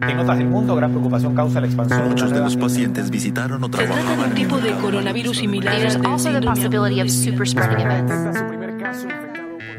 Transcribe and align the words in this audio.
En 0.00 0.16
otras 0.16 0.38
del 0.38 0.46
mundo, 0.46 0.76
gran 0.76 0.92
preocupación 0.92 1.34
causa 1.34 1.60
la 1.60 1.66
expansión 1.66 2.04
de 2.04 2.08
Muchos 2.10 2.30
de 2.30 2.38
los 2.38 2.56
pacientes 2.56 3.10
visitaron 3.10 3.64
o 3.64 3.66
Se 3.66 3.84
trata 3.84 4.16
de 4.16 4.22
un 4.28 4.32
tipo 4.32 4.58
de 4.58 4.70
coronavirus 4.76 5.38
similar 5.38 5.74
por- 6.00 6.12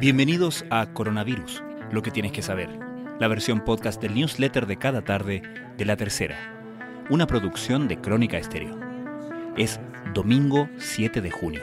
Bienvenidos 0.01 0.65
a 0.69 0.87
Coronavirus, 0.91 1.63
lo 1.93 2.01
que 2.01 2.11
tienes 2.11 2.33
que 2.33 2.41
saber, 2.41 2.67
la 3.17 3.29
versión 3.29 3.61
podcast 3.63 4.01
del 4.01 4.13
newsletter 4.13 4.67
de 4.67 4.75
cada 4.75 5.01
tarde 5.05 5.41
de 5.77 5.85
La 5.85 5.95
Tercera, 5.95 6.35
una 7.09 7.25
producción 7.25 7.87
de 7.87 8.01
Crónica 8.01 8.37
Estéreo. 8.37 8.77
Es 9.55 9.79
domingo 10.13 10.67
7 10.79 11.21
de 11.21 11.31
junio. 11.31 11.61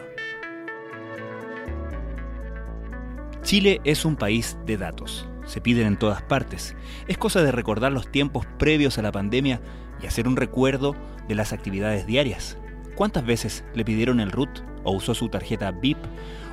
Chile 3.42 3.82
es 3.84 4.06
un 4.06 4.16
país 4.16 4.56
de 4.64 4.78
datos. 4.78 5.28
Se 5.46 5.60
piden 5.60 5.86
en 5.86 5.96
todas 5.96 6.22
partes. 6.22 6.74
Es 7.06 7.18
cosa 7.18 7.42
de 7.42 7.52
recordar 7.52 7.92
los 7.92 8.10
tiempos 8.10 8.46
previos 8.58 8.98
a 8.98 9.02
la 9.02 9.12
pandemia 9.12 9.60
y 10.02 10.06
hacer 10.06 10.28
un 10.28 10.36
recuerdo 10.36 10.94
de 11.28 11.34
las 11.34 11.52
actividades 11.52 12.06
diarias. 12.06 12.58
¿Cuántas 12.94 13.24
veces 13.24 13.64
le 13.74 13.84
pidieron 13.84 14.20
el 14.20 14.32
RUT 14.32 14.60
o 14.84 14.92
usó 14.92 15.14
su 15.14 15.28
tarjeta 15.28 15.70
VIP 15.70 15.98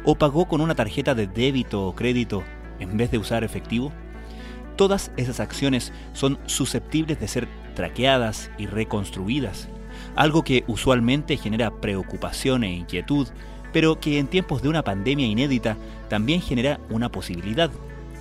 o 0.05 0.16
pagó 0.16 0.48
con 0.48 0.62
una 0.62 0.76
tarjeta 0.76 1.16
de 1.16 1.27
débito 1.27 1.88
o 1.88 1.95
crédito 1.95 2.44
en 2.80 2.98
vez 2.98 3.12
de 3.12 3.18
usar 3.18 3.44
efectivo? 3.44 3.91
Todas 4.76 5.12
esas 5.18 5.40
acciones 5.40 5.94
son 6.13 6.40
susceptibles 6.46 7.20
de 7.20 7.27
ser 7.27 7.48
traqueadas 7.76 8.52
y 8.57 8.66
reconstruidas, 8.66 9.70
algo 10.16 10.44
que 10.44 10.63
usualmente 10.68 11.38
genera 11.38 11.71
preocupación 11.71 12.63
e 12.63 12.73
inquietud, 12.73 13.27
pero 13.71 13.99
que 13.99 14.20
en 14.20 14.27
tiempos 14.27 14.62
de 14.62 14.70
una 14.70 14.84
pandemia 14.84 15.27
inédita 15.27 15.77
también 16.10 16.41
genera 16.41 16.80
una 16.90 17.10
posibilidad, 17.10 17.71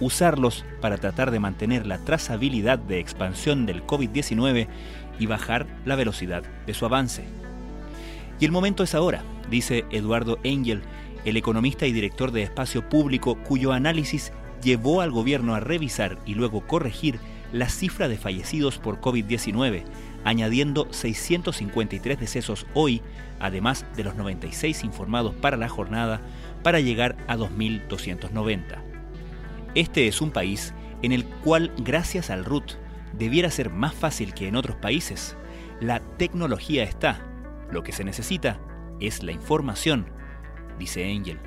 usarlos 0.03 0.65
para 0.81 0.99
tratar 0.99 1.31
de 1.31 1.39
mantener 1.41 1.87
la 1.87 1.99
trazabilidad 1.99 2.79
de 2.79 2.99
expansión 2.99 3.67
del 3.67 3.87
COVID-19 3.87 4.67
y 5.19 5.27
bajar 5.27 5.67
la 5.85 5.97
velocidad 5.97 6.43
de 6.67 6.75
su 6.75 6.85
avance. 6.85 7.25
Y 8.41 8.45
el 8.45 8.53
momento 8.53 8.83
es 8.83 8.95
ahora, 8.95 9.23
dice 9.51 9.85
Eduardo 9.91 10.39
Engel, 10.43 10.83
el 11.25 11.37
economista 11.37 11.87
y 11.87 11.93
director 11.93 12.33
de 12.33 12.43
Espacio 12.43 12.89
Público 12.89 13.39
cuyo 13.45 13.73
análisis 13.73 14.33
llevó 14.63 15.01
al 15.01 15.13
gobierno 15.13 15.55
a 15.55 15.61
revisar 15.61 16.19
y 16.27 16.35
luego 16.35 16.67
corregir 16.67 17.21
la 17.53 17.69
cifra 17.69 18.09
de 18.09 18.17
fallecidos 18.17 18.79
por 18.79 19.01
COVID-19, 19.01 19.85
añadiendo 20.25 20.89
653 20.91 22.19
decesos 22.19 22.67
hoy, 22.75 23.03
además 23.39 23.87
de 23.95 24.05
los 24.05 24.17
96 24.17 24.85
informados 24.85 25.35
para 25.35 25.57
la 25.57 25.69
jornada, 25.69 26.21
para 26.63 26.81
llegar 26.81 27.17
a 27.29 27.37
2.290. 27.37 28.92
Este 29.75 30.07
es 30.07 30.21
un 30.21 30.31
país 30.31 30.75
en 31.03 31.13
el 31.13 31.25
cual, 31.25 31.73
gracias 31.79 32.31
al 32.31 32.45
RUT, 32.45 32.73
debiera 33.13 33.51
ser 33.51 33.71
más 33.71 33.95
fácil 33.95 34.35
que 34.35 34.47
en 34.47 34.57
otros 34.57 34.77
países. 34.77 35.37
La 35.81 36.01
tecnología 36.01 36.85
está, 36.85 37.27
lo 37.71 37.83
que 37.83 37.93
se 37.93 38.05
necesita 38.05 38.61
es 39.01 39.23
la 39.23 39.33
información, 39.33 40.07
dice 40.79 41.11
Engel. 41.11 41.41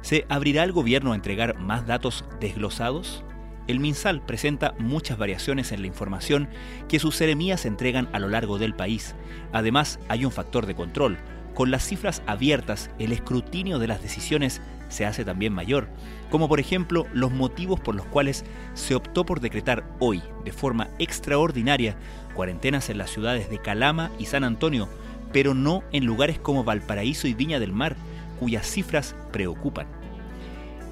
¿Se 0.00 0.24
abrirá 0.28 0.62
el 0.62 0.72
gobierno 0.72 1.12
a 1.12 1.16
entregar 1.16 1.58
más 1.58 1.86
datos 1.86 2.24
desglosados? 2.40 3.24
El 3.66 3.80
MinSal 3.80 4.24
presenta 4.24 4.74
muchas 4.78 5.18
variaciones 5.18 5.72
en 5.72 5.82
la 5.82 5.88
información 5.88 6.48
que 6.88 6.98
sus 6.98 7.16
seremías 7.16 7.66
entregan 7.66 8.08
a 8.12 8.18
lo 8.18 8.28
largo 8.28 8.58
del 8.58 8.74
país. 8.74 9.14
Además, 9.52 9.98
hay 10.08 10.24
un 10.24 10.32
factor 10.32 10.64
de 10.64 10.74
control. 10.74 11.18
Con 11.58 11.72
las 11.72 11.84
cifras 11.84 12.22
abiertas, 12.28 12.88
el 13.00 13.10
escrutinio 13.10 13.80
de 13.80 13.88
las 13.88 14.00
decisiones 14.00 14.62
se 14.88 15.04
hace 15.04 15.24
también 15.24 15.52
mayor, 15.52 15.88
como 16.30 16.48
por 16.48 16.60
ejemplo 16.60 17.08
los 17.12 17.32
motivos 17.32 17.80
por 17.80 17.96
los 17.96 18.06
cuales 18.06 18.44
se 18.74 18.94
optó 18.94 19.26
por 19.26 19.40
decretar 19.40 19.82
hoy, 19.98 20.22
de 20.44 20.52
forma 20.52 20.86
extraordinaria, 21.00 21.96
cuarentenas 22.36 22.90
en 22.90 22.98
las 22.98 23.10
ciudades 23.10 23.50
de 23.50 23.58
Calama 23.58 24.12
y 24.20 24.26
San 24.26 24.44
Antonio, 24.44 24.88
pero 25.32 25.52
no 25.52 25.82
en 25.90 26.04
lugares 26.04 26.38
como 26.38 26.62
Valparaíso 26.62 27.26
y 27.26 27.34
Viña 27.34 27.58
del 27.58 27.72
Mar, 27.72 27.96
cuyas 28.38 28.64
cifras 28.64 29.16
preocupan. 29.32 29.88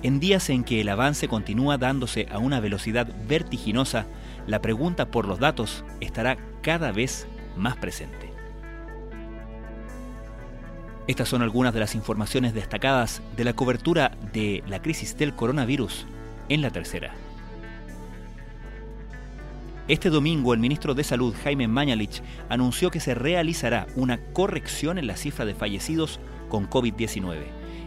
En 0.02 0.18
días 0.18 0.50
en 0.50 0.64
que 0.64 0.80
el 0.80 0.88
avance 0.88 1.28
continúa 1.28 1.78
dándose 1.78 2.26
a 2.28 2.38
una 2.38 2.58
velocidad 2.58 3.06
vertiginosa, 3.28 4.06
la 4.48 4.60
pregunta 4.60 5.12
por 5.12 5.28
los 5.28 5.38
datos 5.38 5.84
estará 6.00 6.36
cada 6.60 6.90
vez 6.90 7.28
más 7.56 7.76
presente. 7.76 8.35
Estas 11.06 11.28
son 11.28 11.42
algunas 11.42 11.72
de 11.72 11.78
las 11.78 11.94
informaciones 11.94 12.52
destacadas 12.52 13.22
de 13.36 13.44
la 13.44 13.52
cobertura 13.52 14.16
de 14.32 14.64
la 14.66 14.82
crisis 14.82 15.16
del 15.16 15.34
coronavirus 15.34 16.04
en 16.48 16.62
la 16.62 16.70
tercera. 16.70 17.14
Este 19.86 20.10
domingo 20.10 20.52
el 20.52 20.58
ministro 20.58 20.94
de 20.94 21.04
Salud, 21.04 21.32
Jaime 21.44 21.68
Mañalich, 21.68 22.22
anunció 22.48 22.90
que 22.90 22.98
se 22.98 23.14
realizará 23.14 23.86
una 23.94 24.18
corrección 24.32 24.98
en 24.98 25.06
la 25.06 25.16
cifra 25.16 25.44
de 25.44 25.54
fallecidos 25.54 26.18
con 26.48 26.68
COVID-19. 26.68 27.44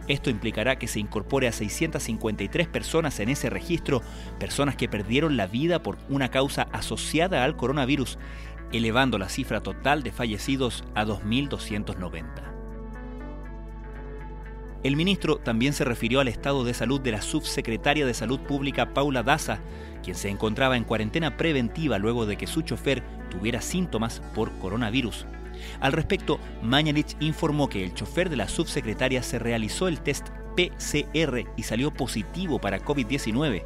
Esto 0.08 0.30
implicará 0.30 0.80
que 0.80 0.88
se 0.88 1.02
incorpore 1.02 1.50
a 1.50 1.52
653 1.52 2.70
personas 2.70 3.20
en 3.20 3.28
ese 3.28 3.50
registro, 3.50 4.02
personas 4.40 4.78
que 4.78 4.88
perdieron 4.88 5.36
la 5.36 5.46
vida 5.46 5.84
por 5.84 5.98
una 6.08 6.32
causa 6.32 6.70
asociada 6.72 7.44
al 7.44 7.58
coronavirus, 7.58 8.18
elevando 8.72 9.18
la 9.18 9.28
cifra 9.28 9.62
total 9.62 10.04
de 10.04 10.14
fallecidos 10.14 10.86
a 10.96 11.04
2.290. 11.04 12.59
El 14.82 14.96
ministro 14.96 15.38
también 15.38 15.74
se 15.74 15.84
refirió 15.84 16.22
al 16.22 16.30
estado 16.30 16.64
de 16.64 16.74
salud 16.74 17.02
de 17.02 17.12
la 17.12 17.22
subsecretaria 17.22 18.06
de 18.06 18.14
Salud 18.14 18.40
Pública 18.40 18.94
Paula 18.94 19.24
Daza, 19.24 19.60
quien 20.04 20.16
se 20.16 20.30
encontraba 20.30 20.78
en 20.78 20.86
cuarentena 20.86 21.36
preventiva 21.36 21.98
luego 21.98 22.26
de 22.26 22.38
que 22.38 22.48
su 22.48 22.62
chofer 22.62 23.04
tuviera 23.30 23.60
síntomas 23.60 24.22
por 24.34 24.54
coronavirus. 24.60 25.26
Al 25.82 25.92
respecto, 25.92 26.40
Mañalich 26.62 27.18
informó 27.20 27.68
que 27.68 27.84
el 27.84 27.94
chofer 27.94 28.30
de 28.30 28.38
la 28.38 28.48
subsecretaria 28.48 29.22
se 29.22 29.38
realizó 29.38 29.90
el 29.90 30.00
test 30.00 30.30
PCR 30.56 31.44
y 31.58 31.64
salió 31.64 31.92
positivo 31.92 32.60
para 32.60 32.80
COVID-19, 32.80 33.64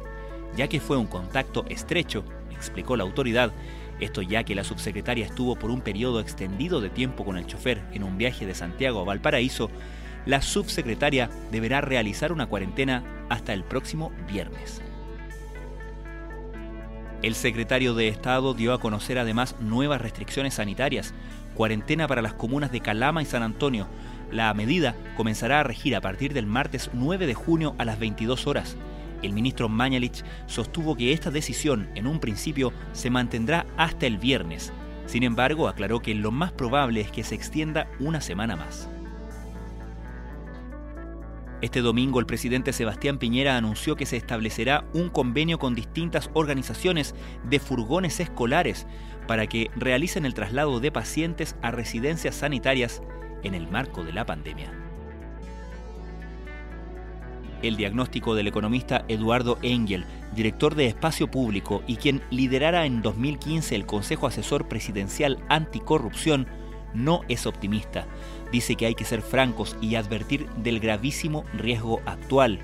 ya 0.56 0.66
que 0.66 0.80
fue 0.80 0.96
un 0.96 1.06
contacto 1.06 1.64
estrecho, 1.68 2.24
explicó 2.50 2.96
la 2.96 3.04
autoridad, 3.04 3.52
esto 4.00 4.20
ya 4.20 4.42
que 4.42 4.56
la 4.56 4.64
subsecretaria 4.64 5.26
estuvo 5.26 5.54
por 5.54 5.70
un 5.70 5.80
periodo 5.80 6.18
extendido 6.18 6.80
de 6.80 6.90
tiempo 6.90 7.24
con 7.24 7.36
el 7.36 7.46
chofer 7.46 7.84
en 7.92 8.02
un 8.02 8.18
viaje 8.18 8.46
de 8.46 8.54
Santiago 8.56 9.00
a 9.00 9.04
Valparaíso, 9.04 9.70
la 10.26 10.42
subsecretaria 10.42 11.30
deberá 11.50 11.80
realizar 11.80 12.32
una 12.32 12.46
cuarentena 12.46 13.04
hasta 13.28 13.52
el 13.52 13.64
próximo 13.64 14.12
viernes. 14.30 14.80
El 17.22 17.34
secretario 17.34 17.94
de 17.94 18.08
Estado 18.08 18.52
dio 18.52 18.74
a 18.74 18.80
conocer 18.80 19.18
además 19.18 19.56
nuevas 19.58 20.00
restricciones 20.00 20.54
sanitarias, 20.54 21.14
cuarentena 21.54 22.06
para 22.06 22.20
las 22.20 22.34
comunas 22.34 22.70
de 22.70 22.80
Calama 22.80 23.22
y 23.22 23.24
San 23.24 23.42
Antonio. 23.42 23.86
La 24.30 24.52
medida 24.52 24.94
comenzará 25.16 25.60
a 25.60 25.62
regir 25.62 25.96
a 25.96 26.02
partir 26.02 26.34
del 26.34 26.46
martes 26.46 26.90
9 26.92 27.26
de 27.26 27.34
junio 27.34 27.74
a 27.78 27.86
las 27.86 27.98
22 27.98 28.46
horas. 28.46 28.76
El 29.22 29.32
ministro 29.32 29.70
Mañalich 29.70 30.22
sostuvo 30.46 30.96
que 30.96 31.14
esta 31.14 31.30
decisión 31.30 31.88
en 31.94 32.06
un 32.06 32.20
principio 32.20 32.74
se 32.92 33.08
mantendrá 33.08 33.64
hasta 33.78 34.06
el 34.06 34.18
viernes. 34.18 34.70
Sin 35.06 35.22
embargo, 35.22 35.68
aclaró 35.68 36.00
que 36.00 36.14
lo 36.14 36.30
más 36.30 36.52
probable 36.52 37.00
es 37.00 37.10
que 37.10 37.24
se 37.24 37.34
extienda 37.34 37.88
una 38.00 38.20
semana 38.20 38.54
más. 38.54 38.88
Este 41.64 41.80
domingo 41.80 42.20
el 42.20 42.26
presidente 42.26 42.74
Sebastián 42.74 43.16
Piñera 43.16 43.56
anunció 43.56 43.96
que 43.96 44.04
se 44.04 44.18
establecerá 44.18 44.84
un 44.92 45.08
convenio 45.08 45.58
con 45.58 45.74
distintas 45.74 46.28
organizaciones 46.34 47.14
de 47.42 47.58
furgones 47.58 48.20
escolares 48.20 48.86
para 49.26 49.46
que 49.46 49.70
realicen 49.74 50.26
el 50.26 50.34
traslado 50.34 50.78
de 50.78 50.92
pacientes 50.92 51.56
a 51.62 51.70
residencias 51.70 52.34
sanitarias 52.34 53.00
en 53.44 53.54
el 53.54 53.66
marco 53.66 54.04
de 54.04 54.12
la 54.12 54.26
pandemia. 54.26 54.74
El 57.62 57.78
diagnóstico 57.78 58.34
del 58.34 58.48
economista 58.48 59.06
Eduardo 59.08 59.56
Engel, 59.62 60.04
director 60.36 60.74
de 60.74 60.88
Espacio 60.88 61.30
Público 61.30 61.82
y 61.86 61.96
quien 61.96 62.20
liderara 62.28 62.84
en 62.84 63.00
2015 63.00 63.74
el 63.74 63.86
Consejo 63.86 64.26
Asesor 64.26 64.68
Presidencial 64.68 65.42
Anticorrupción, 65.48 66.46
no 66.94 67.22
es 67.28 67.46
optimista. 67.46 68.06
Dice 68.52 68.76
que 68.76 68.86
hay 68.86 68.94
que 68.94 69.04
ser 69.04 69.20
francos 69.20 69.76
y 69.80 69.96
advertir 69.96 70.48
del 70.56 70.80
gravísimo 70.80 71.44
riesgo 71.52 72.00
actual. 72.06 72.60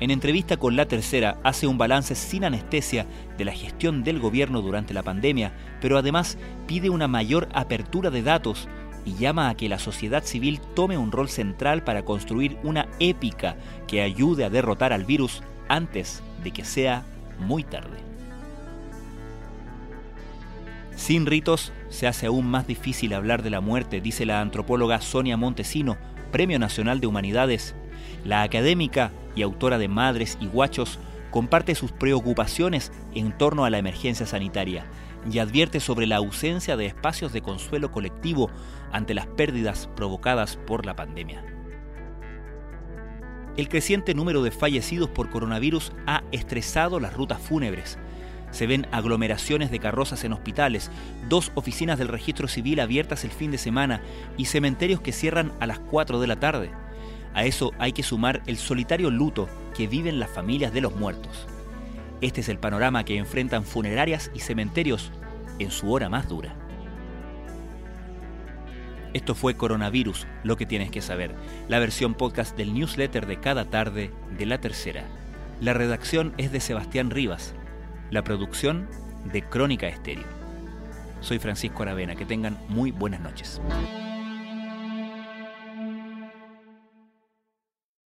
En 0.00 0.10
entrevista 0.10 0.56
con 0.56 0.76
La 0.76 0.86
Tercera 0.86 1.38
hace 1.44 1.66
un 1.66 1.78
balance 1.78 2.14
sin 2.14 2.44
anestesia 2.44 3.06
de 3.38 3.44
la 3.44 3.52
gestión 3.52 4.02
del 4.02 4.18
gobierno 4.18 4.60
durante 4.60 4.92
la 4.92 5.02
pandemia, 5.02 5.52
pero 5.80 5.96
además 5.96 6.36
pide 6.66 6.90
una 6.90 7.08
mayor 7.08 7.48
apertura 7.54 8.10
de 8.10 8.22
datos 8.22 8.68
y 9.04 9.14
llama 9.14 9.48
a 9.48 9.54
que 9.54 9.68
la 9.68 9.78
sociedad 9.78 10.24
civil 10.24 10.60
tome 10.74 10.98
un 10.98 11.12
rol 11.12 11.28
central 11.28 11.84
para 11.84 12.04
construir 12.04 12.58
una 12.62 12.88
épica 12.98 13.56
que 13.86 14.02
ayude 14.02 14.44
a 14.44 14.50
derrotar 14.50 14.92
al 14.92 15.04
virus 15.04 15.42
antes 15.68 16.22
de 16.42 16.50
que 16.50 16.64
sea 16.64 17.04
muy 17.38 17.62
tarde. 17.62 18.13
Sin 20.96 21.26
ritos 21.26 21.72
se 21.88 22.06
hace 22.06 22.26
aún 22.26 22.46
más 22.46 22.66
difícil 22.66 23.14
hablar 23.14 23.42
de 23.42 23.50
la 23.50 23.60
muerte, 23.60 24.00
dice 24.00 24.26
la 24.26 24.40
antropóloga 24.40 25.00
Sonia 25.00 25.36
Montesino, 25.36 25.96
Premio 26.30 26.58
Nacional 26.58 27.00
de 27.00 27.06
Humanidades. 27.06 27.74
La 28.24 28.42
académica 28.42 29.12
y 29.34 29.42
autora 29.42 29.78
de 29.78 29.88
Madres 29.88 30.38
y 30.40 30.46
Guachos 30.46 30.98
comparte 31.30 31.74
sus 31.74 31.90
preocupaciones 31.90 32.92
en 33.14 33.36
torno 33.36 33.64
a 33.64 33.70
la 33.70 33.78
emergencia 33.78 34.26
sanitaria. 34.26 34.86
y 35.30 35.38
advierte 35.38 35.80
sobre 35.80 36.06
la 36.06 36.16
ausencia 36.16 36.76
de 36.76 36.84
espacios 36.84 37.32
de 37.32 37.40
consuelo 37.40 37.90
colectivo 37.90 38.50
ante 38.92 39.14
las 39.14 39.26
pérdidas 39.26 39.88
provocadas 39.96 40.58
por 40.66 40.84
la 40.84 40.96
pandemia. 40.96 41.42
El 43.56 43.70
creciente 43.70 44.14
número 44.14 44.42
de 44.42 44.50
fallecidos 44.50 45.08
por 45.08 45.30
coronavirus 45.30 45.92
ha 46.06 46.24
estresado 46.30 47.00
las 47.00 47.14
rutas 47.14 47.40
fúnebres. 47.40 47.98
Se 48.54 48.68
ven 48.68 48.86
aglomeraciones 48.92 49.72
de 49.72 49.80
carrozas 49.80 50.22
en 50.22 50.32
hospitales, 50.32 50.88
dos 51.28 51.50
oficinas 51.56 51.98
del 51.98 52.06
registro 52.06 52.46
civil 52.46 52.78
abiertas 52.78 53.24
el 53.24 53.32
fin 53.32 53.50
de 53.50 53.58
semana 53.58 54.00
y 54.36 54.44
cementerios 54.44 55.00
que 55.00 55.10
cierran 55.10 55.50
a 55.58 55.66
las 55.66 55.80
4 55.80 56.20
de 56.20 56.26
la 56.28 56.36
tarde. 56.36 56.70
A 57.34 57.44
eso 57.44 57.72
hay 57.80 57.90
que 57.90 58.04
sumar 58.04 58.44
el 58.46 58.56
solitario 58.56 59.10
luto 59.10 59.48
que 59.76 59.88
viven 59.88 60.20
las 60.20 60.30
familias 60.30 60.72
de 60.72 60.82
los 60.82 60.94
muertos. 60.94 61.48
Este 62.20 62.42
es 62.42 62.48
el 62.48 62.60
panorama 62.60 63.04
que 63.04 63.16
enfrentan 63.16 63.64
funerarias 63.64 64.30
y 64.34 64.38
cementerios 64.38 65.10
en 65.58 65.72
su 65.72 65.90
hora 65.92 66.08
más 66.08 66.28
dura. 66.28 66.54
Esto 69.14 69.34
fue 69.34 69.56
Coronavirus, 69.56 70.28
lo 70.44 70.56
que 70.56 70.64
tienes 70.64 70.92
que 70.92 71.02
saber, 71.02 71.34
la 71.66 71.80
versión 71.80 72.14
podcast 72.14 72.56
del 72.56 72.72
newsletter 72.72 73.26
de 73.26 73.40
cada 73.40 73.64
tarde 73.64 74.12
de 74.38 74.46
la 74.46 74.60
tercera. 74.60 75.08
La 75.60 75.72
redacción 75.72 76.34
es 76.38 76.52
de 76.52 76.60
Sebastián 76.60 77.10
Rivas, 77.10 77.52
la 78.10 78.22
producción 78.22 78.88
de 79.32 79.42
Crónica 79.42 79.88
Estéreo. 79.88 80.26
Soy 81.20 81.38
Francisco 81.38 81.82
Aravena, 81.82 82.14
que 82.14 82.26
tengan 82.26 82.58
muy 82.68 82.90
buenas 82.90 83.20
noches. 83.20 83.60